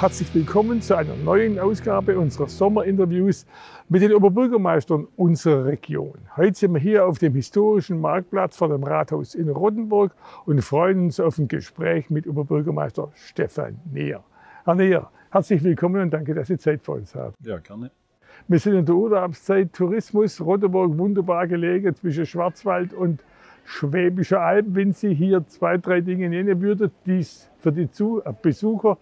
Herzlich 0.00 0.34
willkommen 0.34 0.80
zu 0.80 0.96
einer 0.96 1.14
neuen 1.14 1.58
Ausgabe 1.58 2.18
unserer 2.18 2.48
Sommerinterviews 2.48 3.44
mit 3.90 4.00
den 4.00 4.14
Oberbürgermeistern 4.14 5.06
unserer 5.16 5.66
Region. 5.66 6.14
Heute 6.38 6.58
sind 6.58 6.72
wir 6.72 6.80
hier 6.80 7.04
auf 7.04 7.18
dem 7.18 7.34
historischen 7.34 8.00
Marktplatz 8.00 8.56
vor 8.56 8.70
dem 8.70 8.82
Rathaus 8.82 9.34
in 9.34 9.50
Rottenburg 9.50 10.14
und 10.46 10.62
freuen 10.62 11.00
uns 11.00 11.20
auf 11.20 11.36
ein 11.36 11.48
Gespräch 11.48 12.08
mit 12.08 12.26
Oberbürgermeister 12.26 13.12
Stefan 13.14 13.78
Neher. 13.92 14.24
Herr 14.64 14.74
Neher, 14.74 15.10
herzlich 15.32 15.62
willkommen 15.62 16.00
und 16.00 16.10
danke, 16.12 16.32
dass 16.32 16.48
Sie 16.48 16.56
Zeit 16.56 16.80
für 16.82 16.92
uns 16.92 17.14
haben. 17.14 17.34
Ja, 17.42 17.58
gerne. 17.58 17.90
Wir 18.48 18.58
sind 18.58 18.74
in 18.74 18.84
der 18.84 18.94
Urlaubszeit 18.94 19.72
Tourismus, 19.72 20.40
Rottenburg 20.40 20.96
wunderbar 20.98 21.46
gelegen 21.46 21.94
zwischen 21.94 22.26
Schwarzwald 22.26 22.92
und 22.92 23.20
Schwäbischer 23.64 24.40
Alb. 24.40 24.66
Wenn 24.70 24.92
Sie 24.92 25.14
hier 25.14 25.46
zwei, 25.46 25.76
drei 25.78 26.00
Dinge 26.00 26.28
nennen 26.28 26.60
würden, 26.60 26.90
die 27.06 27.18
es 27.18 27.48
für 27.60 27.72
die 27.72 27.88
Besucher 28.42 28.98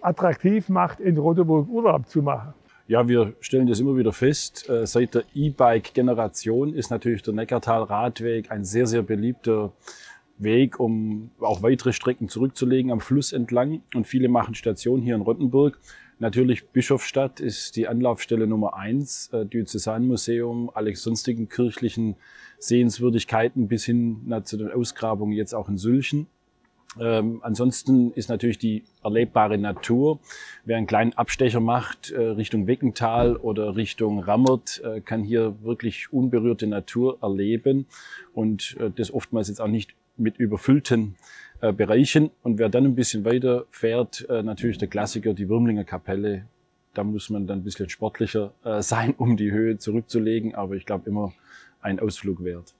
attraktiv 0.00 0.68
macht, 0.68 1.00
in 1.00 1.16
Rotenburg 1.16 1.68
Urlaub 1.68 2.08
zu 2.08 2.22
machen? 2.22 2.52
Ja, 2.86 3.08
wir 3.08 3.32
stellen 3.40 3.66
das 3.66 3.80
immer 3.80 3.96
wieder 3.96 4.12
fest. 4.12 4.68
Äh, 4.68 4.86
seit 4.86 5.14
der 5.14 5.24
E-Bike-Generation 5.34 6.74
ist 6.74 6.90
natürlich 6.90 7.22
der 7.22 7.32
Neckartal-Radweg 7.32 8.50
ein 8.50 8.64
sehr, 8.64 8.86
sehr 8.86 9.02
beliebter 9.02 9.72
Weg, 10.36 10.78
um 10.78 11.30
auch 11.40 11.62
weitere 11.62 11.94
Strecken 11.94 12.28
zurückzulegen 12.28 12.92
am 12.92 13.00
Fluss 13.00 13.32
entlang. 13.32 13.80
Und 13.94 14.06
viele 14.06 14.28
machen 14.28 14.54
Station 14.54 15.00
hier 15.00 15.14
in 15.14 15.22
Rottenburg. 15.22 15.78
Natürlich 16.24 16.68
Bischofstadt 16.68 17.38
ist 17.38 17.76
die 17.76 17.86
Anlaufstelle 17.86 18.46
Nummer 18.46 18.76
eins, 18.76 19.28
äh, 19.34 19.44
Diözesanmuseum, 19.44 20.70
alle 20.72 20.96
sonstigen 20.96 21.50
kirchlichen 21.50 22.16
Sehenswürdigkeiten 22.58 23.68
bis 23.68 23.84
hin 23.84 24.32
zu 24.44 24.56
den 24.56 24.72
Ausgrabungen 24.72 25.34
jetzt 25.34 25.54
auch 25.54 25.68
in 25.68 25.76
Sülchen. 25.76 26.26
Ähm, 26.98 27.40
ansonsten 27.42 28.10
ist 28.12 28.30
natürlich 28.30 28.56
die 28.56 28.84
erlebbare 29.02 29.58
Natur. 29.58 30.18
Wer 30.64 30.78
einen 30.78 30.86
kleinen 30.86 31.12
Abstecher 31.12 31.60
macht 31.60 32.10
äh, 32.10 32.18
Richtung 32.18 32.66
Weckental 32.66 33.36
oder 33.36 33.76
Richtung 33.76 34.20
Rammert, 34.20 34.80
äh, 34.82 35.02
kann 35.02 35.24
hier 35.24 35.62
wirklich 35.62 36.10
unberührte 36.10 36.66
Natur 36.66 37.18
erleben 37.20 37.84
und 38.32 38.78
äh, 38.80 38.90
das 38.96 39.12
oftmals 39.12 39.48
jetzt 39.48 39.60
auch 39.60 39.68
nicht 39.68 39.94
mit 40.16 40.38
überfüllten 40.38 41.16
äh, 41.64 41.72
Bereichen. 41.72 42.30
Und 42.42 42.58
wer 42.58 42.68
dann 42.68 42.84
ein 42.84 42.94
bisschen 42.94 43.24
weiter 43.24 43.64
fährt, 43.70 44.26
äh, 44.28 44.42
natürlich 44.42 44.76
der 44.76 44.88
Klassiker, 44.88 45.32
die 45.32 45.48
Würmlinger 45.48 45.84
Kapelle. 45.84 46.44
Da 46.92 47.04
muss 47.04 47.30
man 47.30 47.46
dann 47.46 47.60
ein 47.60 47.64
bisschen 47.64 47.88
sportlicher 47.88 48.52
äh, 48.64 48.82
sein, 48.82 49.14
um 49.16 49.38
die 49.38 49.50
Höhe 49.50 49.78
zurückzulegen, 49.78 50.54
aber 50.54 50.74
ich 50.74 50.84
glaube 50.84 51.08
immer 51.08 51.32
ein 51.80 52.00
Ausflug 52.00 52.44
wert. 52.44 52.74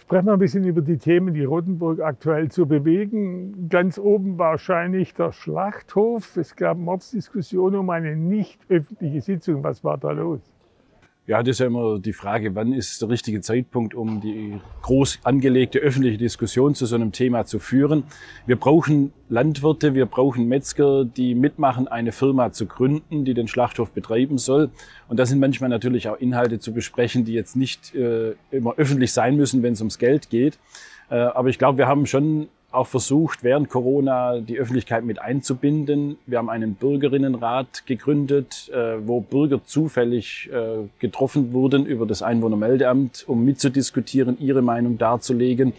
Sprechen 0.00 0.26
wir 0.26 0.34
ein 0.34 0.38
bisschen 0.38 0.64
über 0.64 0.80
die 0.80 0.96
Themen, 0.96 1.34
die 1.34 1.42
Rotenburg 1.42 2.00
aktuell 2.00 2.52
zu 2.52 2.66
bewegen. 2.66 3.68
Ganz 3.68 3.98
oben 3.98 4.38
wahrscheinlich 4.38 5.12
der 5.14 5.32
Schlachthof. 5.32 6.36
Es 6.36 6.54
gab 6.54 6.78
Mordsdiskussionen 6.78 7.80
um 7.80 7.90
eine 7.90 8.14
nicht 8.14 8.60
öffentliche 8.68 9.22
Sitzung. 9.22 9.64
Was 9.64 9.82
war 9.82 9.98
da 9.98 10.12
los? 10.12 10.40
Ja, 11.28 11.42
das 11.42 11.56
ist 11.56 11.58
ja 11.58 11.66
immer 11.66 11.98
die 11.98 12.14
Frage, 12.14 12.54
wann 12.54 12.72
ist 12.72 13.02
der 13.02 13.10
richtige 13.10 13.42
Zeitpunkt, 13.42 13.94
um 13.94 14.22
die 14.22 14.58
groß 14.80 15.18
angelegte 15.24 15.78
öffentliche 15.78 16.16
Diskussion 16.16 16.74
zu 16.74 16.86
so 16.86 16.94
einem 16.94 17.12
Thema 17.12 17.44
zu 17.44 17.58
führen. 17.58 18.04
Wir 18.46 18.56
brauchen 18.56 19.12
Landwirte, 19.28 19.92
wir 19.92 20.06
brauchen 20.06 20.48
Metzger, 20.48 21.04
die 21.04 21.34
mitmachen, 21.34 21.86
eine 21.86 22.12
Firma 22.12 22.50
zu 22.52 22.64
gründen, 22.64 23.26
die 23.26 23.34
den 23.34 23.46
Schlachthof 23.46 23.90
betreiben 23.90 24.38
soll. 24.38 24.70
Und 25.08 25.18
da 25.18 25.26
sind 25.26 25.38
manchmal 25.38 25.68
natürlich 25.68 26.08
auch 26.08 26.16
Inhalte 26.16 26.60
zu 26.60 26.72
besprechen, 26.72 27.26
die 27.26 27.34
jetzt 27.34 27.56
nicht 27.56 27.94
äh, 27.94 28.32
immer 28.50 28.76
öffentlich 28.78 29.12
sein 29.12 29.36
müssen, 29.36 29.62
wenn 29.62 29.74
es 29.74 29.82
ums 29.82 29.98
Geld 29.98 30.30
geht. 30.30 30.58
Äh, 31.10 31.16
aber 31.16 31.50
ich 31.50 31.58
glaube, 31.58 31.76
wir 31.76 31.88
haben 31.88 32.06
schon 32.06 32.48
auch 32.70 32.86
versucht, 32.86 33.42
während 33.44 33.70
Corona 33.70 34.40
die 34.40 34.58
Öffentlichkeit 34.58 35.04
mit 35.04 35.20
einzubinden. 35.20 36.18
Wir 36.26 36.38
haben 36.38 36.50
einen 36.50 36.74
Bürgerinnenrat 36.74 37.86
gegründet, 37.86 38.70
äh, 38.74 39.06
wo 39.06 39.20
Bürger 39.20 39.64
zufällig 39.64 40.50
äh, 40.52 40.86
getroffen 40.98 41.52
wurden 41.52 41.86
über 41.86 42.04
das 42.04 42.22
Einwohnermeldeamt, 42.22 43.24
um 43.26 43.44
mitzudiskutieren, 43.44 44.38
ihre 44.38 44.60
Meinung 44.60 44.98
darzulegen. 44.98 45.72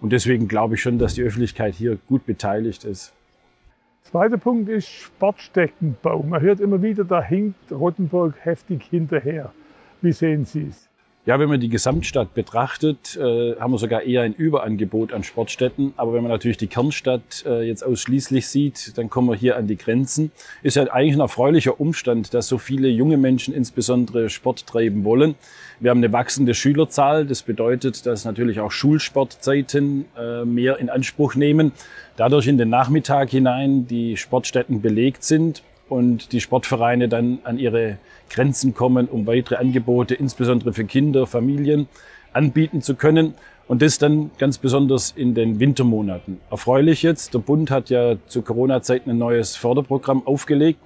Und 0.00 0.12
deswegen 0.12 0.46
glaube 0.46 0.74
ich 0.76 0.82
schon, 0.82 0.98
dass 0.98 1.14
die 1.14 1.22
Öffentlichkeit 1.22 1.74
hier 1.74 1.98
gut 2.08 2.26
beteiligt 2.26 2.84
ist. 2.84 3.12
Zweiter 4.02 4.36
Punkt 4.38 4.68
ist 4.68 4.86
Sportsteckenbau. 4.86 6.22
Man 6.22 6.40
hört 6.40 6.60
immer 6.60 6.80
wieder, 6.80 7.04
da 7.04 7.22
hinkt 7.22 7.72
Rottenburg 7.72 8.34
heftig 8.44 8.84
hinterher. 8.84 9.52
Wie 10.00 10.12
sehen 10.12 10.44
Sie 10.44 10.68
es? 10.68 10.88
Ja, 11.26 11.38
wenn 11.38 11.48
man 11.48 11.58
die 11.58 11.70
Gesamtstadt 11.70 12.34
betrachtet, 12.34 13.16
äh, 13.16 13.56
haben 13.58 13.72
wir 13.72 13.78
sogar 13.78 14.02
eher 14.02 14.20
ein 14.20 14.34
Überangebot 14.34 15.10
an 15.14 15.24
Sportstätten. 15.24 15.94
Aber 15.96 16.12
wenn 16.12 16.22
man 16.22 16.30
natürlich 16.30 16.58
die 16.58 16.66
Kernstadt 16.66 17.44
äh, 17.46 17.62
jetzt 17.62 17.82
ausschließlich 17.82 18.46
sieht, 18.46 18.98
dann 18.98 19.08
kommen 19.08 19.30
wir 19.30 19.34
hier 19.34 19.56
an 19.56 19.66
die 19.66 19.78
Grenzen. 19.78 20.32
Ist 20.62 20.76
ja 20.76 20.82
eigentlich 20.84 21.14
ein 21.14 21.20
erfreulicher 21.20 21.80
Umstand, 21.80 22.34
dass 22.34 22.46
so 22.46 22.58
viele 22.58 22.88
junge 22.88 23.16
Menschen 23.16 23.54
insbesondere 23.54 24.28
Sport 24.28 24.66
treiben 24.66 25.04
wollen. 25.04 25.34
Wir 25.80 25.92
haben 25.92 25.98
eine 26.04 26.12
wachsende 26.12 26.52
Schülerzahl. 26.52 27.24
Das 27.24 27.42
bedeutet, 27.42 28.04
dass 28.04 28.26
natürlich 28.26 28.60
auch 28.60 28.70
Schulsportzeiten 28.70 30.04
äh, 30.18 30.44
mehr 30.44 30.78
in 30.78 30.90
Anspruch 30.90 31.36
nehmen. 31.36 31.72
Dadurch 32.18 32.48
in 32.48 32.58
den 32.58 32.68
Nachmittag 32.68 33.30
hinein 33.30 33.86
die 33.86 34.18
Sportstätten 34.18 34.82
belegt 34.82 35.24
sind 35.24 35.62
und 35.88 36.32
die 36.32 36.40
Sportvereine 36.40 37.08
dann 37.08 37.38
an 37.44 37.58
ihre 37.58 37.98
Grenzen 38.30 38.74
kommen, 38.74 39.06
um 39.06 39.26
weitere 39.26 39.56
Angebote, 39.56 40.14
insbesondere 40.14 40.72
für 40.72 40.84
Kinder, 40.84 41.26
Familien, 41.26 41.88
anbieten 42.32 42.82
zu 42.82 42.94
können. 42.94 43.34
Und 43.66 43.80
das 43.80 43.98
dann 43.98 44.30
ganz 44.36 44.58
besonders 44.58 45.12
in 45.16 45.34
den 45.34 45.58
Wintermonaten. 45.58 46.38
Erfreulich 46.50 47.02
jetzt, 47.02 47.32
der 47.32 47.38
Bund 47.38 47.70
hat 47.70 47.88
ja 47.88 48.16
zu 48.26 48.42
Corona-Zeiten 48.42 49.10
ein 49.10 49.18
neues 49.18 49.56
Förderprogramm 49.56 50.26
aufgelegt 50.26 50.78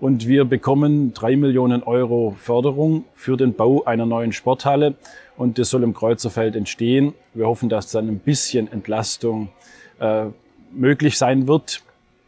und 0.00 0.26
wir 0.26 0.46
bekommen 0.46 1.12
drei 1.12 1.36
Millionen 1.36 1.82
Euro 1.82 2.34
Förderung 2.38 3.04
für 3.14 3.36
den 3.36 3.54
Bau 3.54 3.84
einer 3.84 4.06
neuen 4.06 4.32
Sporthalle 4.32 4.94
und 5.36 5.58
das 5.58 5.70
soll 5.70 5.82
im 5.82 5.92
Kreuzerfeld 5.92 6.56
entstehen. 6.56 7.14
Wir 7.34 7.46
hoffen, 7.46 7.68
dass 7.68 7.90
dann 7.90 8.08
ein 8.08 8.18
bisschen 8.18 8.72
Entlastung 8.72 9.50
äh, 10.00 10.24
möglich 10.72 11.18
sein 11.18 11.46
wird. 11.46 11.82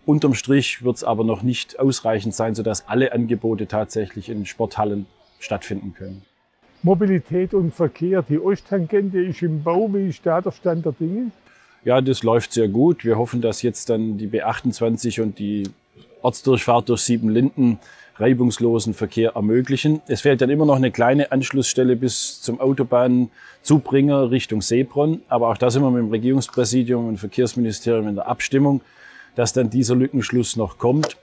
Unterm 0.07 0.35
Strich 0.35 0.85
wird 0.85 0.97
es 0.97 1.05
aber 1.05 1.25
noch 1.25 1.43
nicht 1.43 1.79
ausreichend 1.79 2.35
sein, 2.35 2.55
sodass 2.55 2.89
alle 2.89 3.13
Angebote 3.13 3.67
tatsächlich 3.67 4.29
in 4.29 4.45
Sporthallen 4.47 5.07
stattfinden 5.39 5.95
können. 5.95 6.23
Mobilität 6.83 7.55
und 7.55 7.75
Verkehr, 7.75 8.23
die 8.23 8.39
Osttangente 8.39 9.19
ist 9.19 9.41
im 9.43 9.63
Bau. 9.63 9.89
Wie 9.93 10.09
ist 10.09 10.21
da 10.25 10.43
der 10.43 10.53
Stand 10.53 10.85
der 10.85 10.93
Dinge? 10.93 11.31
Ja, 11.85 12.01
das 12.01 12.23
läuft 12.23 12.53
sehr 12.53 12.69
gut. 12.69 13.05
Wir 13.05 13.17
hoffen, 13.17 13.41
dass 13.41 13.63
jetzt 13.63 13.89
dann 13.89 14.19
die 14.19 14.29
B28 14.29 15.23
und 15.23 15.39
die 15.39 15.69
Ortsdurchfahrt 16.21 16.89
durch 16.89 17.01
Siebenlinden 17.01 17.79
reibungslosen 18.17 18.95
Verkehr 18.95 19.33
ermöglichen. 19.35 20.01
Es 20.07 20.21
fehlt 20.21 20.41
dann 20.41 20.51
immer 20.51 20.67
noch 20.67 20.77
eine 20.77 20.91
kleine 20.91 21.33
Anschlussstelle 21.33 21.97
bis 21.97 22.41
zum 22.43 22.61
Autobahnzubringer 22.61 24.31
Richtung 24.31 24.63
Seebronn. 24.63 25.23
Aber 25.29 25.49
auch 25.49 25.57
da 25.57 25.71
sind 25.71 25.83
wir 25.83 25.91
mit 25.91 26.01
dem 26.01 26.11
Regierungspräsidium 26.11 27.09
und 27.09 27.19
Verkehrsministerium 27.19 28.09
in 28.09 28.15
der 28.15 28.29
Abstimmung 28.29 28.83
dass 29.34 29.53
dann 29.53 29.71
dieser 29.71 29.95
Lückenschluss 29.95 30.56
noch 30.56 30.78
kommt. 30.78 31.17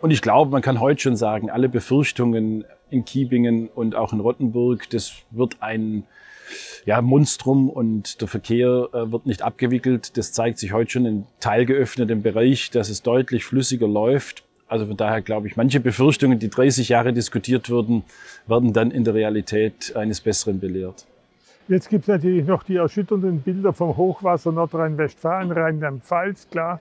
Und 0.00 0.10
ich 0.10 0.22
glaube, 0.22 0.50
man 0.50 0.62
kann 0.62 0.80
heute 0.80 1.00
schon 1.00 1.16
sagen, 1.16 1.50
alle 1.50 1.68
Befürchtungen 1.68 2.64
in 2.90 3.04
Kiebingen 3.04 3.68
und 3.68 3.94
auch 3.94 4.12
in 4.12 4.20
Rottenburg, 4.20 4.90
das 4.90 5.12
wird 5.30 5.56
ein 5.60 6.04
ja, 6.84 7.00
Monstrum 7.00 7.70
und 7.70 8.20
der 8.20 8.28
Verkehr 8.28 8.88
äh, 8.92 9.10
wird 9.10 9.26
nicht 9.26 9.42
abgewickelt. 9.42 10.16
Das 10.16 10.32
zeigt 10.32 10.58
sich 10.58 10.72
heute 10.72 10.90
schon 10.90 11.06
in 11.06 11.24
teilgeöffnetem 11.40 12.22
Bereich, 12.22 12.70
dass 12.70 12.88
es 12.88 13.02
deutlich 13.02 13.44
flüssiger 13.44 13.88
läuft. 13.88 14.44
Also 14.68 14.86
von 14.86 14.96
daher 14.96 15.20
glaube 15.20 15.46
ich, 15.46 15.56
manche 15.56 15.80
Befürchtungen, 15.80 16.38
die 16.38 16.48
30 16.48 16.88
Jahre 16.88 17.12
diskutiert 17.12 17.70
wurden, 17.70 18.04
werden 18.46 18.72
dann 18.72 18.90
in 18.90 19.04
der 19.04 19.14
Realität 19.14 19.94
eines 19.94 20.20
Besseren 20.20 20.60
belehrt. 20.60 21.06
Jetzt 21.68 21.88
gibt 21.88 22.02
es 22.02 22.08
natürlich 22.08 22.44
noch 22.46 22.64
die 22.64 22.76
erschütternden 22.76 23.40
Bilder 23.40 23.72
vom 23.72 23.96
Hochwasser 23.96 24.50
Nordrhein-Westfalen, 24.50 25.52
Rheinland-Pfalz, 25.52 26.48
klar. 26.50 26.80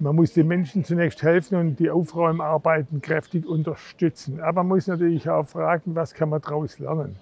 Man 0.00 0.14
muss 0.14 0.32
den 0.32 0.46
Menschen 0.46 0.84
zunächst 0.84 1.24
helfen 1.24 1.58
und 1.58 1.80
die 1.80 1.90
Aufräumarbeiten 1.90 3.02
kräftig 3.02 3.44
unterstützen. 3.44 4.40
Aber 4.40 4.62
man 4.62 4.76
muss 4.76 4.86
natürlich 4.86 5.28
auch 5.28 5.48
fragen, 5.48 5.96
was 5.96 6.14
kann 6.14 6.28
man 6.28 6.40
daraus 6.40 6.78
lernen. 6.78 7.16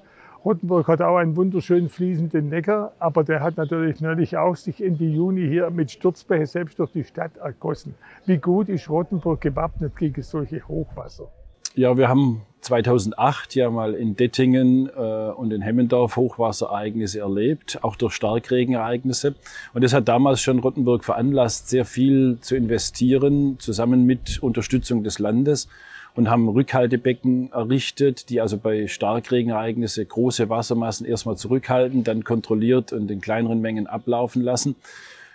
Rottenburg 0.45 0.87
hat 0.87 1.01
auch 1.01 1.17
einen 1.17 1.37
wunderschönen 1.37 1.89
fließenden 1.89 2.51
Neckar, 2.51 2.93
aber 2.99 3.25
der 3.25 3.41
hat 3.41 3.57
natürlich 3.57 4.03
neulich 4.03 4.37
auch 4.37 4.57
sich 4.57 4.85
Ende 4.85 5.07
Juni 5.07 5.49
hier 5.49 5.71
mit 5.71 5.91
Sturzbäche 5.91 6.45
selbst 6.45 6.79
durch 6.79 6.93
die 6.93 7.05
Stadt 7.05 7.39
ergossen. 7.39 7.95
Wie 8.27 8.37
gut 8.37 8.69
ist 8.69 8.91
Rottenburg 8.91 9.41
gewappnet 9.41 9.97
gegen 9.97 10.23
solche 10.23 10.69
Hochwasser? 10.69 11.29
Ja, 11.79 11.99
wir 11.99 12.09
haben 12.09 12.41
2008 12.63 13.55
ja 13.55 13.69
mal 13.69 13.93
in 13.93 14.17
Dettingen 14.17 14.89
äh, 14.89 15.31
und 15.31 15.53
in 15.53 15.61
Hemmendorf 15.61 16.17
Hochwasserereignisse 16.17 17.21
erlebt, 17.21 17.81
auch 17.83 17.97
durch 17.97 18.15
Starkregenereignisse. 18.15 19.35
Und 19.75 19.85
das 19.85 19.93
hat 19.93 20.09
damals 20.09 20.41
schon 20.41 20.61
Rottenburg 20.61 21.05
veranlasst, 21.05 21.69
sehr 21.69 21.85
viel 21.85 22.39
zu 22.41 22.57
investieren, 22.57 23.59
zusammen 23.59 24.05
mit 24.05 24.43
Unterstützung 24.43 25.05
des 25.05 25.19
Landes. 25.19 25.69
und 26.15 26.31
haben 26.31 26.49
Rückhaltebecken 26.49 27.53
errichtet, 27.53 28.31
die 28.31 28.41
also 28.41 28.57
bei 28.57 28.87
Starkregenereignissen 28.87 30.09
große 30.09 30.49
Wassermassen 30.49 31.05
erstmal 31.05 31.37
zurückhalten, 31.37 32.05
dann 32.05 32.25
kontrolliert 32.25 32.95
und 32.95 33.11
in 33.11 33.21
kleineren 33.21 33.61
Mengen 33.61 33.87
ablaufen 33.87 34.41
lassen. 34.41 34.77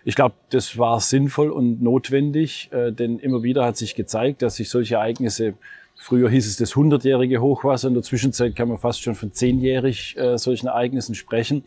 Ich 0.04 0.16
glaube, 0.16 0.34
das 0.50 0.80
war 0.80 1.00
sinnvoll 1.00 1.52
und 1.52 1.84
notwendig, 1.84 2.70
äh, 2.72 2.92
denn 2.92 3.20
immer 3.20 3.44
wieder 3.44 3.64
hat 3.64 3.78
sich 3.78 3.94
gezeigt, 3.94 4.42
dass 4.42 4.56
sich 4.56 4.70
solche 4.70 4.96
Ereignisse 4.96 5.54
Früher 6.04 6.32
hieß 6.32 6.48
es 6.48 6.58
das 6.58 6.76
hundertjährige 6.76 7.42
Hochwasser. 7.42 7.88
In 7.88 7.94
der 7.94 8.02
Zwischenzeit 8.02 8.56
kann 8.56 8.70
man 8.70 8.80
fast 8.80 9.04
schon 9.04 9.14
von 9.14 9.34
zehnjährig 9.34 10.18
äh, 10.18 10.36
solchen 10.36 10.66
Ereignissen 10.66 11.14
sprechen. 11.14 11.64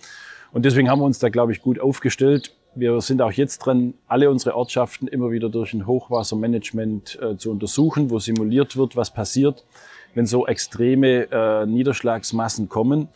Und 0.50 0.64
deswegen 0.64 0.90
haben 0.90 0.98
wir 0.98 1.04
uns 1.04 1.20
da, 1.20 1.28
glaube 1.28 1.52
ich, 1.52 1.62
gut 1.62 1.78
aufgestellt. 1.78 2.52
Wir 2.74 3.00
sind 3.00 3.22
auch 3.22 3.30
jetzt 3.30 3.58
dran, 3.58 3.94
alle 4.08 4.28
unsere 4.28 4.56
Ortschaften 4.56 5.06
immer 5.06 5.30
wieder 5.30 5.50
durch 5.50 5.72
ein 5.72 5.86
Hochwassermanagement 5.86 7.16
äh, 7.22 7.36
zu 7.36 7.52
untersuchen, 7.52 8.10
wo 8.10 8.18
simuliert 8.18 8.76
wird, 8.76 8.96
was 8.96 9.14
passiert, 9.14 9.64
wenn 10.14 10.26
so 10.26 10.48
extreme 10.48 11.30
äh, 11.30 11.64
Niederschlagsmassen 11.66 12.68
kommen. 12.68 13.06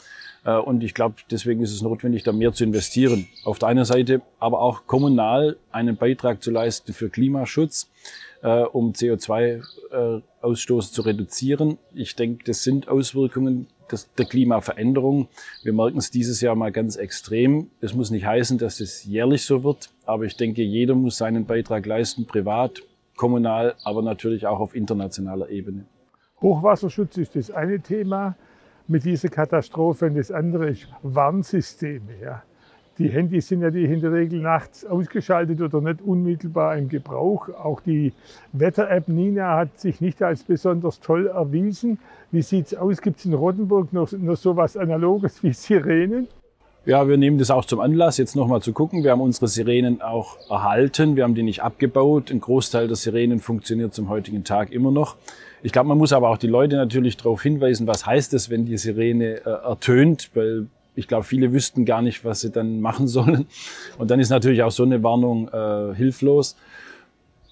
Äh, 0.45 0.57
und 0.57 0.85
ich 0.85 0.95
glaube, 0.95 1.17
deswegen 1.33 1.61
ist 1.63 1.73
es 1.73 1.83
notwendig, 1.83 2.23
da 2.23 2.31
mehr 2.31 2.53
zu 2.53 2.63
investieren. 2.63 3.27
Auf 3.43 3.59
der 3.59 3.71
einen 3.71 3.85
Seite 3.85 4.23
aber 4.39 4.61
auch 4.61 4.87
kommunal 4.87 5.57
einen 5.73 5.97
Beitrag 5.97 6.45
zu 6.45 6.53
leisten 6.53 6.93
für 6.93 7.11
Klimaschutz, 7.11 7.91
äh, 8.43 8.63
um 8.63 8.93
CO2-Ausstoß 8.93 10.89
äh, 10.89 10.93
zu 10.93 11.03
reduzieren. 11.03 11.79
Ich 11.95 12.17
denke, 12.17 12.45
das 12.45 12.63
sind 12.63 12.89
Auswirkungen 12.89 13.69
der 14.19 14.27
Klimaveränderung. 14.27 15.29
Wir 15.63 15.73
merken 15.73 15.99
es 15.99 16.11
dieses 16.11 16.41
Jahr 16.41 16.55
mal 16.55 16.73
ganz 16.73 16.97
extrem. 16.97 17.71
Es 17.81 17.95
muss 17.95 18.11
nicht 18.11 18.27
heißen, 18.27 18.59
dass 18.59 18.81
es 18.81 19.05
jährlich 19.05 19.45
so 19.45 19.65
wird, 19.65 19.91
aber 20.05 20.25
ich 20.25 20.37
denke, 20.37 20.63
jeder 20.63 20.95
muss 20.95 21.17
seinen 21.17 21.47
Beitrag 21.47 21.87
leisten, 21.87 22.27
privat, 22.27 22.83
kommunal, 23.17 23.75
aber 23.85 24.03
natürlich 24.03 24.47
auch 24.47 24.61
auf 24.61 24.75
internationaler 24.75 25.49
Ebene. 25.49 25.87
Hochwasserschutz 26.41 27.17
ist 27.17 27.35
das 27.35 27.51
eine 27.51 27.81
Thema 27.81 28.37
mit 28.87 29.05
dieser 29.05 29.29
Katastrophe 29.29 30.07
und 30.07 30.17
das 30.17 30.31
andere 30.31 30.71
ist 30.71 30.89
Warnsysteme. 31.03 32.13
Ja. 32.23 32.43
Die 32.99 33.09
Handys 33.09 33.47
sind 33.47 33.63
ja 33.63 33.69
in 33.69 34.01
der 34.01 34.13
Regel 34.13 34.41
nachts 34.41 34.85
ausgeschaltet 34.85 35.61
oder 35.61 35.81
nicht 35.81 36.03
unmittelbar 36.03 36.77
im 36.77 36.89
Gebrauch. 36.89 37.49
Auch 37.51 37.81
die 37.81 38.13
Wetter-App 38.53 39.07
Nina 39.07 39.57
hat 39.57 39.79
sich 39.79 40.01
nicht 40.01 40.21
als 40.21 40.43
besonders 40.43 40.99
toll 40.99 41.29
erwiesen. 41.29 41.99
Wie 42.33 42.43
sieht 42.43 42.67
es 42.67 42.75
aus? 42.75 43.01
Gibt 43.01 43.21
es 43.21 43.25
in 43.25 43.35
Rottenburg 43.35 43.93
noch, 43.93 44.11
noch 44.11 44.37
so 44.37 44.57
was 44.57 44.77
Analoges 44.77 45.45
wie 45.45 45.53
Sirenen? 45.53 46.27
Ja, 46.87 47.07
wir 47.07 47.19
nehmen 47.19 47.39
das 47.39 47.51
auch 47.51 47.67
zum 47.67 47.81
Anlass, 47.81 48.17
jetzt 48.17 48.35
nochmal 48.35 48.63
zu 48.63 48.73
gucken. 48.73 49.05
Wir 49.05 49.13
haben 49.13 49.21
unsere 49.21 49.47
Sirenen 49.47 50.01
auch 50.01 50.39
erhalten. 50.51 51.17
Wir 51.17 51.25
haben 51.25 51.35
die 51.35 51.43
nicht 51.43 51.63
abgebaut. 51.63 52.33
Ein 52.33 52.41
Großteil 52.41 52.89
der 52.89 52.97
Sirenen 52.97 53.41
funktioniert 53.41 53.95
zum 53.95 54.09
heutigen 54.09 54.43
Tag 54.43 54.73
immer 54.73 54.91
noch. 54.91 55.17
Ich 55.63 55.73
glaube, 55.73 55.89
man 55.89 55.99
muss 55.99 56.13
aber 56.13 56.31
auch 56.31 56.39
die 56.39 56.47
Leute 56.47 56.77
natürlich 56.77 57.17
darauf 57.17 57.43
hinweisen, 57.43 57.87
was 57.87 58.07
heißt 58.07 58.33
es, 58.35 58.49
wenn 58.49 58.65
die 58.65 58.79
Sirene 58.79 59.45
äh, 59.45 59.51
ertönt, 59.51 60.31
weil 60.35 60.67
ich 60.99 61.07
glaube, 61.07 61.23
viele 61.23 61.53
wüssten 61.53 61.85
gar 61.85 62.03
nicht, 62.03 62.25
was 62.25 62.41
sie 62.41 62.51
dann 62.51 62.81
machen 62.81 63.07
sollen. 63.19 63.47
Und 63.99 64.11
dann 64.11 64.19
ist 64.19 64.31
natürlich 64.31 64.63
auch 64.63 64.73
so 64.73 64.83
eine 64.83 65.03
Warnung 65.03 65.49
äh, 65.49 65.95
hilflos. 65.95 66.57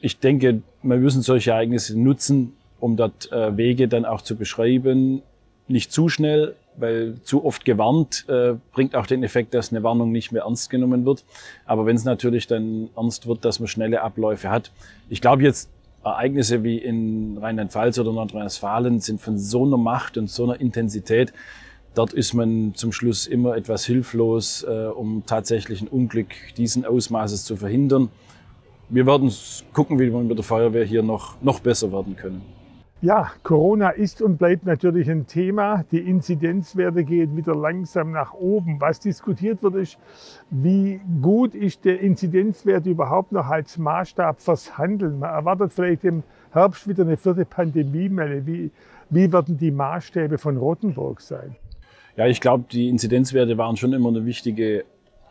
Ich 0.01 0.19
denke, 0.19 0.63
wir 0.83 0.97
müssen 0.97 1.23
solche 1.23 1.53
Ereignisse 1.53 1.99
nutzen, 1.99 2.55
um 2.81 2.97
dort 2.97 3.31
äh, 3.31 3.57
Wege 3.57 3.87
dann 3.87 4.05
auch 4.05 4.21
zu 4.21 4.37
beschreiben. 4.37 5.23
Nicht 5.69 5.93
zu 5.93 6.09
schnell, 6.09 6.57
weil 6.77 7.15
zu 7.23 7.45
oft 7.45 7.65
gewarnt 7.65 8.27
äh, 8.29 8.55
bringt 8.73 8.97
auch 8.97 9.07
den 9.07 9.23
Effekt, 9.23 9.55
dass 9.55 9.71
eine 9.71 9.83
Warnung 9.83 10.11
nicht 10.11 10.33
mehr 10.33 10.43
ernst 10.43 10.69
genommen 10.69 11.07
wird. 11.07 11.25
Aber 11.67 11.87
wenn 11.87 11.97
es 11.97 12.05
natürlich 12.05 12.49
dann 12.49 12.91
ernst 12.97 13.29
wird, 13.29 13.45
dass 13.45 13.61
man 13.61 13.69
schnelle 13.69 14.03
Abläufe 14.03 14.51
hat. 14.51 14.73
Ich 15.09 15.21
glaube 15.21 15.45
jetzt, 15.45 15.71
Ereignisse 16.05 16.63
wie 16.63 16.79
in 16.79 17.39
Rheinland-Pfalz 17.39 17.99
oder 17.99 18.13
Nordrhein-Westfalen 18.13 19.01
sind 19.01 19.21
von 19.21 19.39
so 19.39 19.65
einer 19.65 19.77
Macht 19.77 20.17
und 20.17 20.31
so 20.31 20.45
einer 20.45 20.61
Intensität, 20.61 21.33
Dort 21.97 22.13
ist 22.13 22.35
man 22.35 22.75
zum 22.75 22.93
Schluss 22.93 23.27
immer 23.27 23.57
etwas 23.57 23.87
hilflos, 23.87 24.63
äh, 24.69 24.89
um 24.89 25.23
tatsächlich 25.25 25.81
ein 25.81 25.89
Unglück 25.89 26.29
diesen 26.59 26.85
Ausmaßes 26.85 27.45
zu 27.45 27.57
verhindern. 27.57 28.11
Wir 28.91 29.07
werden 29.07 29.33
gucken, 29.73 29.99
wie 29.99 30.13
wir 30.13 30.21
mit 30.21 30.37
der 30.37 30.45
Feuerwehr 30.45 30.85
hier 30.85 31.03
noch, 31.03 31.41
noch 31.41 31.61
besser 31.61 31.91
werden 31.93 32.15
können. 32.15 32.43
Ja, 33.01 33.31
Corona 33.43 33.91
ist 33.91 34.21
und 34.21 34.37
bleibt 34.37 34.67
natürlich 34.67 35.11
ein 35.11 35.27
Thema. 35.27 35.87
Die 35.91 36.01
Inzidenzwerte 36.01 37.03
gehen 37.03 37.35
wieder 37.35 37.55
langsam 37.55 38.11
nach 38.11 38.35
oben. 38.35 38.79
Was 38.79 39.01
diskutiert 39.01 39.63
wird, 39.63 39.77
ist, 39.77 39.97
wie 40.51 41.01
gut 41.23 41.55
ist 41.55 41.87
der 41.87 42.01
Inzidenzwert 42.01 42.85
überhaupt 42.85 43.33
noch 43.33 43.47
als 43.47 43.79
Maßstab 43.79 44.43
fürs 44.43 44.77
Handeln? 44.77 45.19
Man 45.19 45.31
erwartet 45.31 45.73
vielleicht 45.73 46.05
im 46.05 46.25
Herbst 46.53 46.87
wieder 46.89 47.05
eine 47.05 47.17
vierte 47.17 47.47
Pandemiemelle. 47.47 48.47
Wie, 48.47 48.71
wie 49.09 49.33
werden 49.33 49.57
die 49.57 49.71
Maßstäbe 49.71 50.37
von 50.37 50.59
Rottenburg 50.59 51.23
sein? 51.23 51.57
Ja, 52.17 52.27
ich 52.27 52.41
glaube, 52.41 52.65
die 52.73 52.89
Inzidenzwerte 52.89 53.59
waren 53.59 53.77
schon 53.77 53.93
immer 53.93 54.09
eine 54.09 54.25
wichtige 54.25 54.85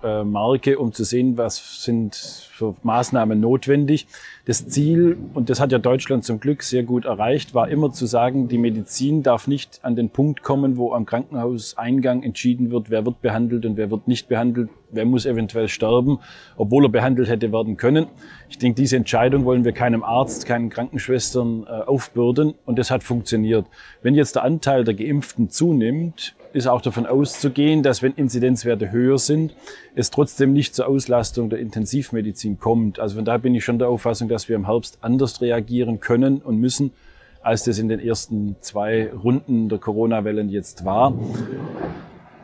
äh, 0.04 0.24
Marke, 0.24 0.78
um 0.78 0.94
zu 0.94 1.04
sehen, 1.04 1.36
was 1.36 1.84
sind 1.84 2.16
für 2.16 2.76
Maßnahmen 2.84 3.40
notwendig. 3.40 4.06
Das 4.46 4.68
Ziel, 4.68 5.18
und 5.34 5.50
das 5.50 5.60
hat 5.60 5.72
ja 5.72 5.80
Deutschland 5.80 6.24
zum 6.24 6.40
Glück 6.40 6.62
sehr 6.62 6.84
gut 6.84 7.06
erreicht, 7.06 7.56
war 7.56 7.70
immer 7.70 7.92
zu 7.92 8.06
sagen, 8.06 8.48
die 8.50 8.60
Medizin 8.60 9.24
darf 9.24 9.48
nicht 9.48 9.80
an 9.82 9.96
den 9.96 10.12
Punkt 10.12 10.44
kommen, 10.44 10.78
wo 10.78 10.94
am 10.94 11.08
Krankenhauseingang 11.08 12.22
entschieden 12.22 12.70
wird, 12.70 12.92
wer 12.92 13.04
wird 13.04 13.20
behandelt 13.24 13.66
und 13.66 13.78
wer 13.78 13.90
wird 13.90 14.08
nicht 14.08 14.28
behandelt, 14.28 14.70
wer 14.92 15.06
muss 15.06 15.26
eventuell 15.26 15.70
sterben, 15.70 16.20
obwohl 16.56 16.86
er 16.86 16.90
behandelt 16.90 17.30
hätte 17.30 17.52
werden 17.52 17.78
können. 17.78 18.06
Ich 18.48 18.60
denke, 18.60 18.80
diese 18.80 18.96
Entscheidung 18.96 19.44
wollen 19.44 19.66
wir 19.66 19.72
keinem 19.72 20.04
Arzt, 20.04 20.46
keinen 20.46 20.70
Krankenschwestern 20.70 21.64
äh, 21.64 21.68
aufbürden 21.68 22.54
und 22.66 22.78
das 22.78 22.92
hat 22.92 23.04
funktioniert. 23.04 23.66
Wenn 24.04 24.14
jetzt 24.14 24.36
der 24.36 24.44
Anteil 24.44 24.84
der 24.84 24.94
Geimpften 24.94 25.50
zunimmt, 25.50 26.36
ist 26.56 26.68
auch 26.68 26.82
davon 26.82 27.06
auszugehen, 27.06 27.84
dass 27.84 28.02
wenn 28.02 28.14
Inzidenzwerte 28.14 28.92
höher 28.92 29.18
sind, 29.18 29.54
es 29.94 30.10
trotzdem 30.10 30.54
nicht 30.54 30.74
zur 30.74 30.88
Auslastung 30.88 31.50
der 31.50 31.60
Intensivmedizin 31.60 32.60
kommt. 32.60 32.98
Also 32.98 33.18
von 33.18 33.26
daher 33.26 33.40
bin 33.40 33.54
ich 33.54 33.66
schon 33.66 33.78
der 33.78 33.90
Auffassung, 33.90 34.30
dass 34.30 34.48
wir 34.48 34.56
im 34.56 34.66
Herbst 34.66 35.00
anders 35.02 35.42
reagieren 35.42 36.00
können 36.00 36.38
und 36.38 36.58
müssen, 36.58 36.94
als 37.42 37.66
das 37.66 37.78
in 37.78 37.90
den 37.90 38.00
ersten 38.00 38.56
zwei 38.62 39.12
Runden 39.12 39.68
der 39.68 39.80
Corona-Wellen 39.80 40.50
jetzt 40.50 40.86
war. 40.86 41.14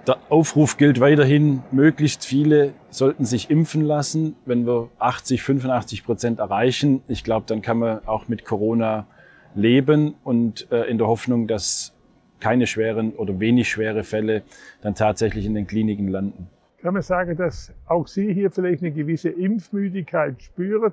Der 0.06 0.18
Aufruf 0.30 0.75
gilt 0.75 1.00
weiterhin, 1.00 1.63
möglichst 1.72 2.25
viele 2.25 2.74
sollten 2.90 3.24
sich 3.24 3.50
impfen 3.50 3.81
lassen. 3.81 4.36
Wenn 4.46 4.68
wir 4.68 4.90
80, 5.00 5.42
85 5.42 6.04
Prozent 6.04 6.40
erreichen, 6.40 7.02
ich 7.08 7.24
glaube, 7.24 7.46
dann 7.48 7.62
kann 7.62 7.80
man 7.80 8.06
auch 8.08 8.28
mit 8.28 8.44
Corona 8.44 9.08
leben 9.56 10.16
und 10.25 10.69
äh, 10.69 10.90
in 10.90 10.98
der 10.98 11.08
Hoffnung, 11.08 11.48
dass 11.48 11.94
keine 12.41 12.67
schweren 12.67 13.13
oder 13.13 13.39
wenig 13.39 13.69
schwere 13.69 14.03
Fälle 14.03 14.43
dann 14.81 14.95
tatsächlich 14.95 15.45
in 15.45 15.53
den 15.53 15.67
Kliniken 15.67 16.09
landen. 16.09 16.47
Kann 16.81 16.93
man 16.93 17.03
sagen, 17.03 17.38
dass 17.38 17.71
auch 17.86 18.07
Sie 18.07 18.33
hier 18.33 18.50
vielleicht 18.50 18.81
eine 18.81 18.91
gewisse 18.91 19.29
Impfmüdigkeit 19.29 20.41
spüren, 20.41 20.91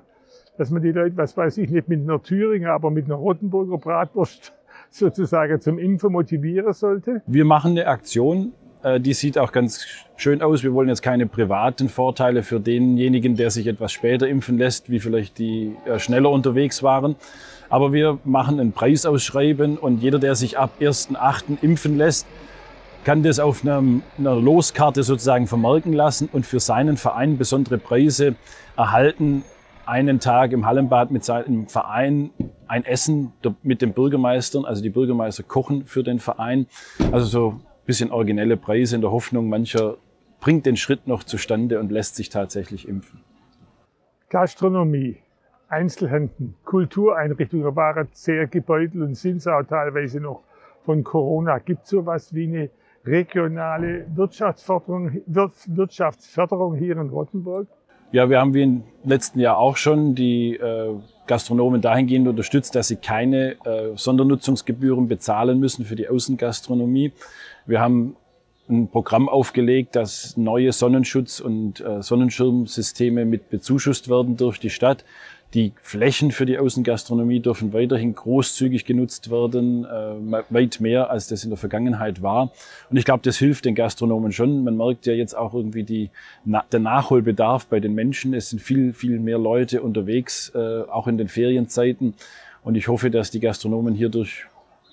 dass 0.57 0.69
man 0.69 0.83
die 0.83 0.91
Leute, 0.91 1.17
was 1.17 1.35
weiß 1.35 1.57
ich, 1.57 1.69
nicht 1.71 1.89
mit 1.89 2.01
einer 2.01 2.21
Thüringer, 2.21 2.71
aber 2.71 2.91
mit 2.91 3.05
einer 3.05 3.15
Rottenburger 3.15 3.77
Bratwurst 3.77 4.53
sozusagen 4.91 5.59
zum 5.59 5.79
Impfen 5.79 6.11
motivieren 6.11 6.73
sollte? 6.73 7.23
Wir 7.25 7.45
machen 7.45 7.71
eine 7.71 7.87
Aktion, 7.87 8.53
die 8.99 9.13
sieht 9.13 9.37
auch 9.37 9.51
ganz 9.51 9.85
schön 10.15 10.41
aus. 10.41 10.63
Wir 10.63 10.73
wollen 10.73 10.89
jetzt 10.89 11.01
keine 11.01 11.25
privaten 11.25 11.89
Vorteile 11.89 12.43
für 12.43 12.59
denjenigen, 12.59 13.35
der 13.35 13.51
sich 13.51 13.67
etwas 13.67 13.91
später 13.91 14.27
impfen 14.27 14.57
lässt, 14.57 14.89
wie 14.89 14.99
vielleicht 14.99 15.37
die 15.37 15.75
äh, 15.85 15.99
schneller 15.99 16.29
unterwegs 16.29 16.83
waren. 16.83 17.15
Aber 17.69 17.93
wir 17.93 18.19
machen 18.23 18.59
ein 18.59 18.71
Preisausschreiben 18.71 19.77
und 19.77 20.01
jeder, 20.01 20.19
der 20.19 20.35
sich 20.35 20.57
ab 20.57 20.71
1.8. 20.79 21.61
impfen 21.61 21.97
lässt, 21.97 22.25
kann 23.03 23.23
das 23.23 23.39
auf 23.39 23.63
einer, 23.63 23.81
einer 24.17 24.35
Loskarte 24.35 25.03
sozusagen 25.03 25.47
vermerken 25.47 25.93
lassen 25.93 26.29
und 26.31 26.45
für 26.45 26.59
seinen 26.59 26.97
Verein 26.97 27.37
besondere 27.37 27.77
Preise 27.77 28.35
erhalten. 28.75 29.43
Einen 29.85 30.19
Tag 30.19 30.51
im 30.51 30.65
Hallenbad 30.65 31.09
mit 31.09 31.23
seinem 31.23 31.67
Verein, 31.67 32.31
ein 32.67 32.85
Essen 32.85 33.33
mit 33.63 33.81
den 33.81 33.93
Bürgermeistern, 33.93 34.65
also 34.65 34.83
die 34.83 34.89
Bürgermeister 34.89 35.43
kochen 35.43 35.85
für 35.85 36.03
den 36.03 36.19
Verein. 36.19 36.67
Also 37.11 37.25
so 37.25 37.59
bisschen 37.89 38.11
originelle 38.11 38.55
Preise 38.55 38.97
in 38.97 39.01
der 39.01 39.09
Hoffnung, 39.09 39.49
mancher 39.49 39.97
bringt 40.39 40.67
den 40.67 40.77
Schritt 40.77 41.07
noch 41.07 41.23
zustande 41.23 41.79
und 41.79 41.91
lässt 41.91 42.15
sich 42.17 42.29
tatsächlich 42.29 42.87
impfen. 42.87 43.21
Gastronomie. 44.29 45.17
Einzelhänden, 45.69 46.53
Kultureinrichtungen 46.65 47.75
waren 47.75 48.07
sehr 48.13 48.45
gebeutelt 48.45 49.01
und 49.01 49.15
sind 49.15 49.37
es 49.37 49.47
auch 49.47 49.63
teilweise 49.63 50.19
noch 50.19 50.43
von 50.85 51.03
Corona. 51.03 51.57
Gibt 51.57 51.85
es 51.85 51.89
sowas 51.89 52.31
wie 52.33 52.43
eine 52.47 52.69
regionale 53.05 54.05
Wirtschaftsförderung, 54.15 55.21
Wirtschaftsförderung 55.25 56.75
hier 56.75 56.95
in 56.97 57.09
Rottenburg? 57.09 57.67
Ja, 58.11 58.29
wir 58.29 58.39
haben 58.39 58.53
wie 58.53 58.63
im 58.63 58.83
letzten 59.03 59.39
Jahr 59.39 59.57
auch 59.57 59.77
schon 59.77 60.15
die 60.15 60.55
äh, 60.55 60.95
Gastronomen 61.27 61.79
dahingehend 61.79 62.27
unterstützt, 62.27 62.73
dass 62.73 62.87
sie 62.87 62.95
keine 62.95 63.51
äh, 63.65 63.95
Sondernutzungsgebühren 63.95 65.07
bezahlen 65.07 65.59
müssen 65.59 65.85
für 65.85 65.95
die 65.95 66.09
Außengastronomie. 66.09 67.13
Wir 67.69 67.81
haben 67.81 68.15
ein 68.67 68.87
Programm 68.87 69.29
aufgelegt, 69.29 69.95
dass 69.95 70.37
neue 70.37 70.71
Sonnenschutz- 70.71 71.39
und 71.39 71.81
äh, 71.81 72.01
Sonnenschirmsysteme 72.01 73.25
mit 73.25 73.51
bezuschusst 73.51 74.09
werden 74.09 74.37
durch 74.37 74.59
die 74.59 74.71
Stadt 74.71 75.05
Die 75.53 75.73
Flächen 75.83 76.31
für 76.31 76.47
die 76.47 76.57
Außengastronomie 76.57 77.41
dürfen 77.41 77.71
weiterhin 77.71 78.15
großzügig 78.15 78.85
genutzt 78.85 79.29
werden, 79.29 79.85
äh, 79.85 80.43
weit 80.49 80.79
mehr 80.79 81.11
als 81.11 81.27
das 81.27 81.43
in 81.43 81.51
der 81.51 81.57
Vergangenheit 81.57 82.23
war. 82.23 82.51
Und 82.89 82.97
ich 82.97 83.05
glaube, 83.05 83.21
das 83.23 83.37
hilft 83.37 83.65
den 83.65 83.75
Gastronomen 83.75 84.31
schon. 84.31 84.63
Man 84.63 84.75
merkt 84.75 85.05
ja 85.05 85.13
jetzt 85.13 85.37
auch 85.37 85.53
irgendwie 85.53 85.83
die, 85.83 86.09
der 86.45 86.79
Nachholbedarf 86.79 87.67
bei 87.67 87.79
den 87.79 87.93
Menschen. 87.93 88.33
Es 88.33 88.49
sind 88.49 88.61
viel, 88.63 88.93
viel 88.93 89.19
mehr 89.19 89.37
Leute 89.37 89.83
unterwegs, 89.83 90.51
äh, 90.55 90.81
auch 90.89 91.07
in 91.07 91.19
den 91.19 91.27
Ferienzeiten. 91.27 92.15
Und 92.63 92.75
ich 92.75 92.87
hoffe, 92.87 93.11
dass 93.11 93.29
die 93.29 93.39
Gastronomen 93.39 93.93
hierdurch 93.93 94.47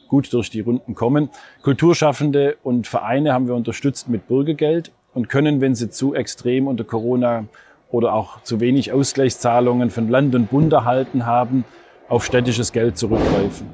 gut 0.08 0.32
durch 0.32 0.50
die 0.50 0.60
Runden 0.60 0.94
kommen. 0.94 1.30
Kulturschaffende 1.62 2.56
und 2.62 2.86
Vereine 2.86 3.32
haben 3.32 3.46
wir 3.46 3.54
unterstützt 3.54 4.08
mit 4.08 4.28
Bürgergeld 4.28 4.92
und 5.14 5.28
können, 5.28 5.60
wenn 5.60 5.74
sie 5.74 5.90
zu 5.90 6.14
extrem 6.14 6.66
unter 6.66 6.84
Corona 6.84 7.46
oder 7.90 8.12
auch 8.12 8.42
zu 8.42 8.60
wenig 8.60 8.92
Ausgleichszahlungen 8.92 9.90
von 9.90 10.08
Land 10.08 10.34
und 10.34 10.50
Bund 10.50 10.72
erhalten 10.72 11.26
haben, 11.26 11.64
auf 12.08 12.24
städtisches 12.24 12.72
Geld 12.72 12.98
zurückgreifen. 12.98 13.68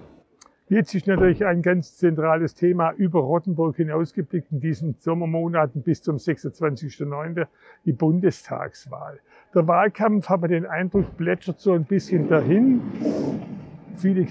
Jetzt 0.68 0.94
ist 0.94 1.06
natürlich 1.06 1.44
ein 1.44 1.60
ganz 1.60 1.98
zentrales 1.98 2.54
Thema 2.54 2.92
über 2.92 3.20
Rottenburg 3.20 3.76
hinausgeblickt 3.76 4.52
in 4.52 4.60
diesen 4.60 4.94
Sommermonaten 4.98 5.82
bis 5.82 6.00
zum 6.00 6.16
26.09. 6.16 7.46
die 7.84 7.92
Bundestagswahl. 7.92 9.20
Der 9.54 9.68
Wahlkampf, 9.68 10.30
haben 10.30 10.42
wir 10.44 10.48
den 10.48 10.64
Eindruck, 10.64 11.14
plätschert 11.18 11.60
so 11.60 11.72
ein 11.72 11.84
bisschen 11.84 12.26
dahin. 12.28 12.80
Viele 13.96 14.24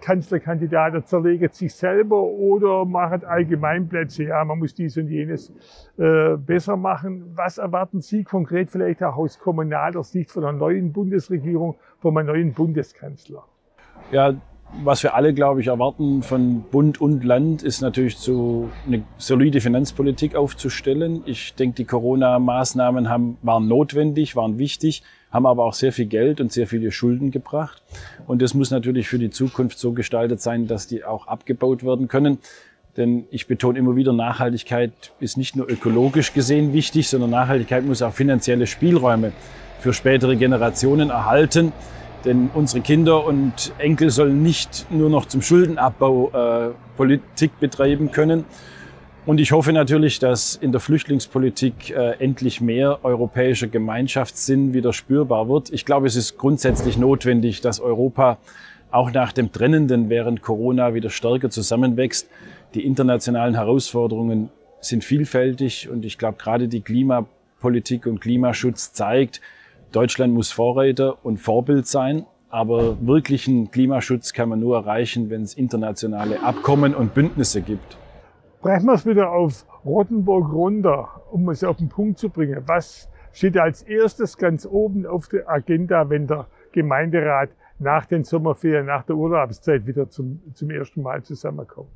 Kanzlerkandidaten 0.00 1.04
zerlegen 1.04 1.48
sich 1.50 1.74
selber 1.74 2.22
oder 2.22 2.84
machen 2.84 3.24
Allgemeinplätze. 3.24 4.24
Ja, 4.24 4.44
man 4.44 4.58
muss 4.58 4.74
dies 4.74 4.96
und 4.96 5.08
jenes 5.08 5.52
äh, 5.98 6.36
besser 6.36 6.76
machen. 6.76 7.32
Was 7.34 7.58
erwarten 7.58 8.00
Sie 8.00 8.24
konkret 8.24 8.70
vielleicht 8.70 9.02
auch 9.02 9.16
aus 9.16 9.38
kommunaler 9.38 10.02
Sicht 10.04 10.30
von 10.30 10.44
einer 10.44 10.56
neuen 10.56 10.92
Bundesregierung, 10.92 11.76
von 11.98 12.16
einem 12.16 12.28
neuen 12.28 12.52
Bundeskanzler? 12.52 13.44
Ja, 14.12 14.34
was 14.82 15.02
wir 15.02 15.14
alle, 15.14 15.32
glaube 15.32 15.60
ich, 15.60 15.68
erwarten 15.68 16.22
von 16.22 16.62
Bund 16.70 17.00
und 17.00 17.24
Land, 17.24 17.62
ist 17.62 17.80
natürlich 17.80 18.18
so 18.18 18.68
eine 18.86 19.04
solide 19.16 19.60
Finanzpolitik 19.60 20.34
aufzustellen. 20.34 21.22
Ich 21.24 21.54
denke, 21.54 21.76
die 21.76 21.84
Corona-Maßnahmen 21.84 23.08
haben, 23.08 23.38
waren 23.42 23.68
notwendig, 23.68 24.36
waren 24.36 24.58
wichtig 24.58 25.02
haben 25.36 25.46
aber 25.46 25.64
auch 25.64 25.74
sehr 25.74 25.92
viel 25.92 26.06
Geld 26.06 26.40
und 26.40 26.50
sehr 26.50 26.66
viele 26.66 26.90
Schulden 26.90 27.30
gebracht. 27.30 27.82
Und 28.26 28.42
das 28.42 28.54
muss 28.54 28.70
natürlich 28.70 29.06
für 29.06 29.18
die 29.18 29.30
Zukunft 29.30 29.78
so 29.78 29.92
gestaltet 29.92 30.40
sein, 30.40 30.66
dass 30.66 30.86
die 30.86 31.04
auch 31.04 31.26
abgebaut 31.28 31.84
werden 31.84 32.08
können. 32.08 32.38
Denn 32.96 33.26
ich 33.30 33.46
betone 33.46 33.78
immer 33.78 33.94
wieder, 33.94 34.14
Nachhaltigkeit 34.14 35.12
ist 35.20 35.36
nicht 35.36 35.54
nur 35.54 35.68
ökologisch 35.68 36.32
gesehen 36.32 36.72
wichtig, 36.72 37.08
sondern 37.08 37.30
Nachhaltigkeit 37.30 37.84
muss 37.84 38.00
auch 38.00 38.14
finanzielle 38.14 38.66
Spielräume 38.66 39.32
für 39.80 39.92
spätere 39.92 40.36
Generationen 40.36 41.10
erhalten. 41.10 41.72
Denn 42.24 42.48
unsere 42.54 42.80
Kinder 42.80 43.24
und 43.26 43.72
Enkel 43.76 44.08
sollen 44.08 44.42
nicht 44.42 44.86
nur 44.90 45.10
noch 45.10 45.26
zum 45.26 45.42
Schuldenabbau 45.42 46.30
äh, 46.30 46.70
Politik 46.96 47.60
betreiben 47.60 48.10
können, 48.10 48.46
und 49.26 49.40
ich 49.40 49.50
hoffe 49.50 49.72
natürlich, 49.72 50.20
dass 50.20 50.54
in 50.54 50.70
der 50.70 50.80
Flüchtlingspolitik 50.80 51.90
äh, 51.90 52.12
endlich 52.20 52.60
mehr 52.60 53.04
europäischer 53.04 53.66
Gemeinschaftssinn 53.66 54.72
wieder 54.72 54.92
spürbar 54.92 55.48
wird. 55.48 55.72
Ich 55.72 55.84
glaube, 55.84 56.06
es 56.06 56.14
ist 56.14 56.38
grundsätzlich 56.38 56.96
notwendig, 56.96 57.60
dass 57.60 57.80
Europa 57.80 58.38
auch 58.92 59.10
nach 59.10 59.32
dem 59.32 59.50
Trennenden 59.50 60.08
während 60.10 60.42
Corona 60.42 60.94
wieder 60.94 61.10
stärker 61.10 61.50
zusammenwächst. 61.50 62.30
Die 62.74 62.86
internationalen 62.86 63.56
Herausforderungen 63.56 64.50
sind 64.80 65.02
vielfältig 65.02 65.88
und 65.90 66.04
ich 66.04 66.18
glaube, 66.18 66.38
gerade 66.38 66.68
die 66.68 66.82
Klimapolitik 66.82 68.06
und 68.06 68.20
Klimaschutz 68.20 68.92
zeigt, 68.92 69.40
Deutschland 69.90 70.34
muss 70.34 70.52
Vorreiter 70.52 71.24
und 71.24 71.38
Vorbild 71.38 71.88
sein. 71.88 72.26
Aber 72.48 72.96
wirklichen 73.00 73.72
Klimaschutz 73.72 74.32
kann 74.32 74.48
man 74.48 74.60
nur 74.60 74.76
erreichen, 74.76 75.30
wenn 75.30 75.42
es 75.42 75.54
internationale 75.54 76.44
Abkommen 76.44 76.94
und 76.94 77.12
Bündnisse 77.12 77.60
gibt. 77.60 77.98
Brechen 78.66 78.86
wir 78.86 78.94
es 78.94 79.06
wieder 79.06 79.30
auf 79.30 79.64
Rottenburg 79.84 80.52
runter, 80.52 81.22
um 81.30 81.48
es 81.50 81.62
auf 81.62 81.76
den 81.76 81.88
Punkt 81.88 82.18
zu 82.18 82.30
bringen. 82.30 82.64
Was 82.66 83.08
steht 83.32 83.56
als 83.56 83.82
erstes 83.82 84.36
ganz 84.36 84.66
oben 84.66 85.06
auf 85.06 85.28
der 85.28 85.48
Agenda, 85.48 86.10
wenn 86.10 86.26
der 86.26 86.48
Gemeinderat 86.72 87.50
nach 87.78 88.06
den 88.06 88.24
Sommerferien, 88.24 88.86
nach 88.86 89.04
der 89.04 89.14
Urlaubszeit 89.14 89.86
wieder 89.86 90.10
zum, 90.10 90.42
zum 90.52 90.70
ersten 90.70 91.00
Mal 91.00 91.22
zusammenkommt? 91.22 91.90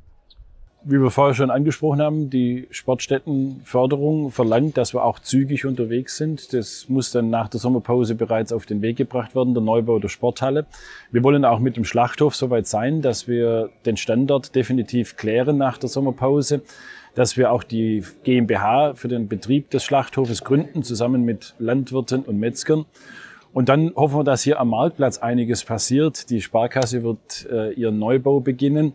Wie 0.83 0.99
wir 0.99 1.11
vorher 1.11 1.35
schon 1.35 1.51
angesprochen 1.51 2.01
haben, 2.01 2.29
die 2.29 2.67
Sportstättenförderung 2.71 4.31
verlangt, 4.31 4.77
dass 4.77 4.93
wir 4.93 5.03
auch 5.03 5.19
zügig 5.19 5.65
unterwegs 5.65 6.17
sind. 6.17 6.53
Das 6.53 6.89
muss 6.89 7.11
dann 7.11 7.29
nach 7.29 7.49
der 7.49 7.59
Sommerpause 7.59 8.15
bereits 8.15 8.51
auf 8.51 8.65
den 8.65 8.81
Weg 8.81 8.97
gebracht 8.97 9.35
werden, 9.35 9.53
der 9.53 9.61
Neubau 9.61 9.99
der 9.99 10.09
Sporthalle. 10.09 10.65
Wir 11.11 11.23
wollen 11.23 11.45
auch 11.45 11.59
mit 11.59 11.77
dem 11.77 11.85
Schlachthof 11.85 12.35
soweit 12.35 12.65
sein, 12.65 13.01
dass 13.01 13.27
wir 13.27 13.69
den 13.85 13.95
Standort 13.95 14.55
definitiv 14.55 15.17
klären 15.17 15.57
nach 15.57 15.77
der 15.77 15.89
Sommerpause, 15.89 16.61
dass 17.13 17.37
wir 17.37 17.51
auch 17.51 17.63
die 17.63 18.03
GmbH 18.23 18.95
für 18.95 19.07
den 19.07 19.27
Betrieb 19.27 19.69
des 19.69 19.83
Schlachthofes 19.83 20.43
gründen, 20.43 20.81
zusammen 20.81 21.23
mit 21.23 21.53
Landwirten 21.59 22.23
und 22.23 22.39
Metzgern. 22.39 22.85
Und 23.53 23.69
dann 23.69 23.93
hoffen 23.95 24.19
wir, 24.19 24.23
dass 24.23 24.43
hier 24.43 24.59
am 24.59 24.69
Marktplatz 24.69 25.17
einiges 25.17 25.63
passiert. 25.63 26.29
Die 26.29 26.41
Sparkasse 26.41 27.03
wird 27.03 27.47
äh, 27.51 27.73
ihren 27.73 27.99
Neubau 27.99 28.39
beginnen. 28.39 28.93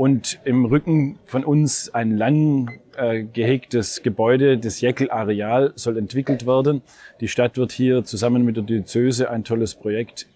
Und 0.00 0.40
im 0.44 0.64
Rücken 0.64 1.18
von 1.26 1.44
uns 1.44 1.92
ein 1.92 2.16
lang 2.16 2.80
äh, 2.96 3.22
gehegtes 3.22 4.02
Gebäude, 4.02 4.56
das 4.56 4.80
Jäckel-Areal, 4.80 5.74
soll 5.74 5.98
entwickelt 5.98 6.46
werden. 6.46 6.80
Die 7.20 7.28
Stadt 7.28 7.58
wird 7.58 7.70
hier 7.70 8.02
zusammen 8.02 8.42
mit 8.42 8.56
der 8.56 8.64
Diözese 8.64 9.28
ein 9.28 9.44
tolles 9.44 9.74
Projekt 9.74 10.26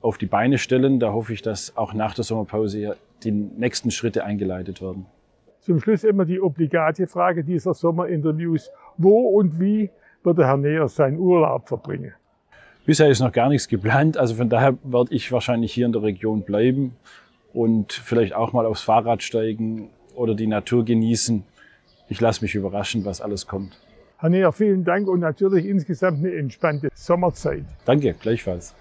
auf 0.00 0.18
die 0.18 0.26
Beine 0.26 0.58
stellen. 0.58 0.98
Da 0.98 1.12
hoffe 1.12 1.32
ich, 1.32 1.42
dass 1.42 1.76
auch 1.76 1.94
nach 1.94 2.14
der 2.14 2.24
Sommerpause 2.24 2.96
die 3.22 3.30
nächsten 3.30 3.92
Schritte 3.92 4.24
eingeleitet 4.24 4.82
werden. 4.82 5.06
Zum 5.60 5.78
Schluss 5.78 6.02
immer 6.02 6.24
die 6.24 6.40
obligate 6.40 7.06
Frage 7.06 7.44
dieser 7.44 7.72
Sommerinterviews. 7.72 8.72
Wo 8.96 9.28
und 9.28 9.60
wie 9.60 9.90
wird 10.24 10.38
der 10.38 10.48
Herr 10.48 10.56
Neher 10.56 10.88
seinen 10.88 11.20
Urlaub 11.20 11.68
verbringen? 11.68 12.14
Bisher 12.84 13.08
ist 13.08 13.20
noch 13.20 13.32
gar 13.32 13.48
nichts 13.48 13.68
geplant. 13.68 14.16
Also 14.16 14.34
von 14.34 14.48
daher 14.48 14.76
werde 14.82 15.14
ich 15.14 15.30
wahrscheinlich 15.30 15.72
hier 15.72 15.86
in 15.86 15.92
der 15.92 16.02
Region 16.02 16.42
bleiben 16.42 16.96
und 17.54 17.92
vielleicht 17.92 18.34
auch 18.34 18.52
mal 18.52 18.66
aufs 18.66 18.82
Fahrrad 18.82 19.22
steigen 19.22 19.88
oder 20.14 20.34
die 20.34 20.46
Natur 20.46 20.84
genießen. 20.84 21.42
Ich 22.08 22.20
lasse 22.20 22.42
mich 22.44 22.54
überraschen, 22.54 23.04
was 23.04 23.20
alles 23.20 23.46
kommt. 23.46 23.78
Herr 24.18 24.30
Neher, 24.30 24.52
vielen 24.52 24.84
Dank 24.84 25.06
und 25.08 25.20
natürlich 25.20 25.66
insgesamt 25.66 26.18
eine 26.18 26.34
entspannte 26.34 26.88
Sommerzeit. 26.94 27.64
Danke, 27.84 28.14
gleichfalls. 28.14 28.72